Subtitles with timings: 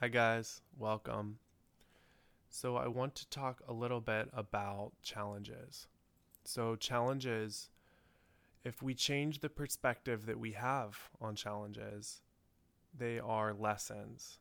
[0.00, 0.62] Hi, guys.
[0.78, 1.40] Welcome.
[2.48, 5.88] So, I want to talk a little bit about challenges.
[6.42, 7.68] So, challenges,
[8.64, 12.22] if we change the perspective that we have on challenges,
[12.96, 14.38] they are lessons.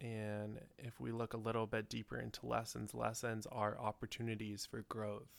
[0.00, 5.30] And if we look a little bit deeper into lessons, lessons are opportunities for growth.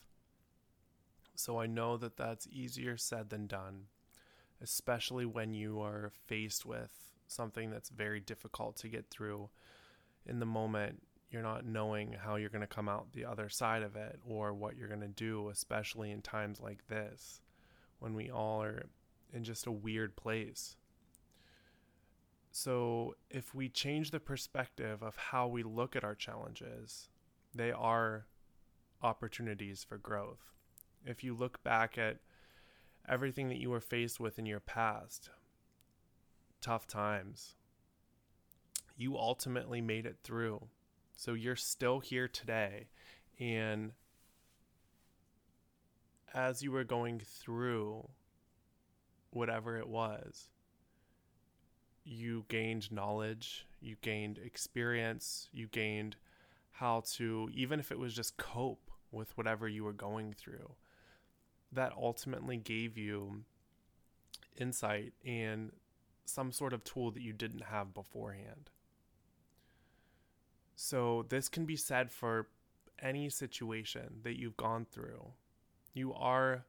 [1.36, 3.88] So, I know that that's easier said than done,
[4.62, 9.50] especially when you are faced with something that's very difficult to get through
[10.26, 13.84] in the moment you're not knowing how you're going to come out the other side
[13.84, 17.42] of it or what you're going to do especially in times like this
[18.00, 18.86] when we all are
[19.34, 20.78] in just a weird place.
[22.52, 27.10] So if we change the perspective of how we look at our challenges
[27.54, 28.26] they are
[29.02, 30.54] opportunities for growth.
[31.06, 32.18] If you look back at
[33.08, 35.30] everything that you were faced with in your past
[36.68, 37.56] tough times,
[38.98, 40.68] you ultimately made it through.
[41.16, 42.88] So you're still here today.
[43.40, 43.94] And
[46.34, 48.10] as you were going through
[49.30, 50.50] whatever it was,
[52.04, 56.18] you gained knowledge, you gained experience, you gained
[56.72, 60.72] how to, even if it was just cope with whatever you were going through.
[61.72, 63.44] That ultimately gave you
[64.60, 65.72] insight and
[66.28, 68.70] some sort of tool that you didn't have beforehand.
[70.76, 72.48] So, this can be said for
[73.02, 75.32] any situation that you've gone through.
[75.94, 76.66] You are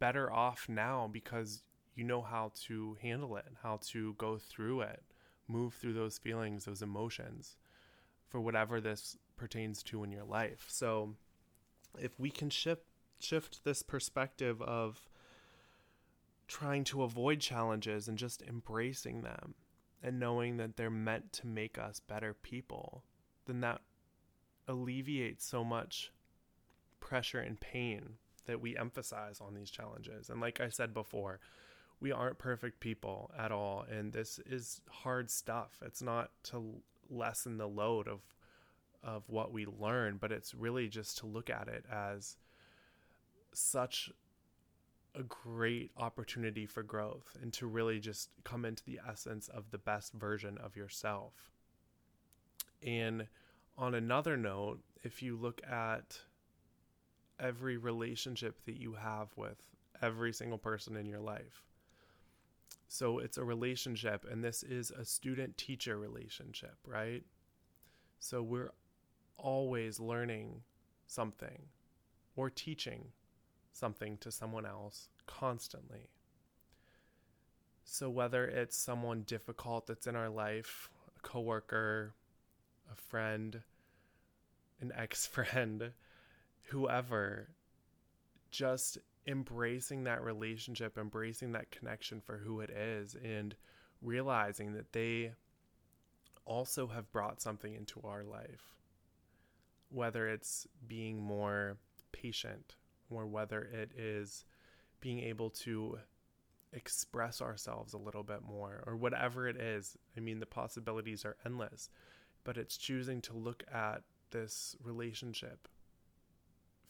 [0.00, 1.62] better off now because
[1.94, 5.02] you know how to handle it, how to go through it,
[5.46, 7.56] move through those feelings, those emotions
[8.28, 10.64] for whatever this pertains to in your life.
[10.68, 11.14] So,
[11.98, 12.84] if we can shift
[13.20, 15.09] shift this perspective of
[16.50, 19.54] trying to avoid challenges and just embracing them
[20.02, 23.04] and knowing that they're meant to make us better people,
[23.46, 23.80] then that
[24.66, 26.10] alleviates so much
[26.98, 28.14] pressure and pain
[28.46, 30.28] that we emphasize on these challenges.
[30.28, 31.38] And like I said before,
[32.00, 33.86] we aren't perfect people at all.
[33.88, 35.78] And this is hard stuff.
[35.84, 38.20] It's not to lessen the load of
[39.02, 42.36] of what we learn, but it's really just to look at it as
[43.52, 44.10] such
[45.20, 49.78] a great opportunity for growth and to really just come into the essence of the
[49.78, 51.50] best version of yourself.
[52.84, 53.26] And
[53.76, 56.18] on another note, if you look at
[57.38, 59.58] every relationship that you have with
[60.02, 61.64] every single person in your life,
[62.88, 67.22] so it's a relationship, and this is a student teacher relationship, right?
[68.18, 68.72] So we're
[69.36, 70.62] always learning
[71.06, 71.68] something
[72.36, 73.04] or teaching
[73.72, 76.10] something to someone else constantly.
[77.84, 82.14] So, whether it's someone difficult that's in our life, a coworker,
[82.90, 83.62] a friend,
[84.80, 85.92] an ex friend,
[86.68, 87.48] whoever,
[88.50, 93.54] just embracing that relationship, embracing that connection for who it is, and
[94.02, 95.32] realizing that they
[96.44, 98.74] also have brought something into our life.
[99.88, 101.76] Whether it's being more
[102.12, 102.76] patient,
[103.10, 104.44] or whether it is
[105.00, 105.98] being able to
[106.72, 109.96] express ourselves a little bit more or whatever it is.
[110.16, 111.90] I mean, the possibilities are endless,
[112.44, 115.68] but it's choosing to look at this relationship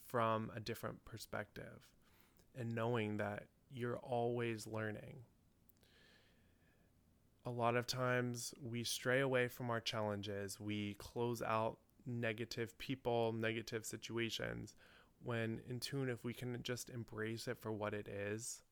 [0.05, 1.89] from a different perspective
[2.59, 5.21] and knowing that you're always learning.
[7.47, 13.33] A lot of times we stray away from our challenges, we close out negative people,
[13.33, 14.75] negative situations
[15.23, 18.63] when in tune if we can just embrace it for what it is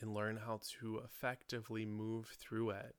[0.00, 2.94] and learn how to effectively move through it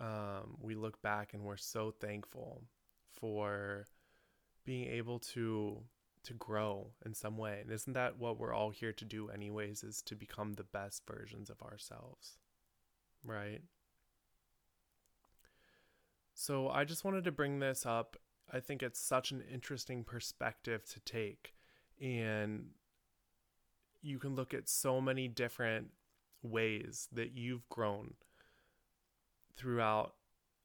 [0.00, 2.62] um, we look back and we're so thankful
[3.10, 3.86] for
[4.64, 5.82] being able to
[6.24, 7.58] to grow in some way.
[7.62, 11.02] And isn't that what we're all here to do anyways is to become the best
[11.04, 12.38] versions of ourselves
[13.24, 13.62] right?
[16.34, 18.16] So i just wanted to bring this up
[18.52, 21.54] I think it's such an interesting perspective to take.
[22.00, 22.70] And
[24.02, 25.88] you can look at so many different
[26.42, 28.14] ways that you've grown
[29.56, 30.14] throughout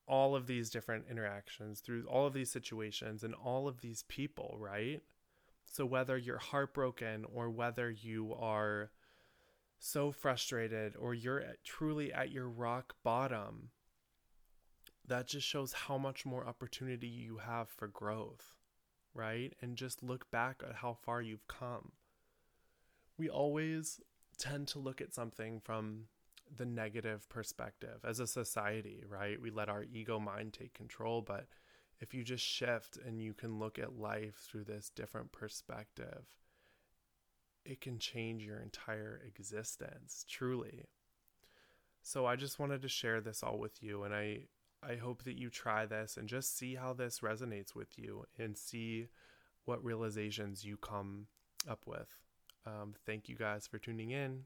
[0.07, 4.55] all of these different interactions, through all of these situations, and all of these people,
[4.59, 5.01] right?
[5.65, 8.89] So, whether you're heartbroken or whether you are
[9.79, 13.69] so frustrated or you're truly at your rock bottom,
[15.07, 18.55] that just shows how much more opportunity you have for growth,
[19.13, 19.53] right?
[19.61, 21.93] And just look back at how far you've come.
[23.17, 24.01] We always
[24.37, 26.05] tend to look at something from
[26.55, 29.41] the negative perspective as a society, right?
[29.41, 31.47] We let our ego mind take control, but
[31.99, 36.25] if you just shift and you can look at life through this different perspective,
[37.65, 40.85] it can change your entire existence, truly.
[42.01, 44.43] So I just wanted to share this all with you and I
[44.83, 48.57] I hope that you try this and just see how this resonates with you and
[48.57, 49.07] see
[49.65, 51.27] what realizations you come
[51.69, 52.15] up with.
[52.65, 54.43] Um, thank you guys for tuning in.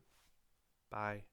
[0.90, 1.24] Bye.